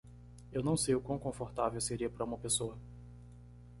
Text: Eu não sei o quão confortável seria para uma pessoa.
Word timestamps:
Eu 0.51 0.63
não 0.63 0.75
sei 0.75 0.95
o 0.95 0.99
quão 0.99 1.19
confortável 1.19 1.79
seria 1.79 2.09
para 2.09 2.25
uma 2.25 2.35
pessoa. 2.39 2.75